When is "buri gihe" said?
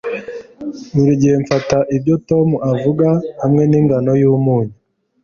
0.95-1.35